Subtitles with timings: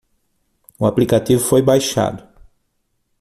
[0.79, 2.27] O aplicativo foi baixado.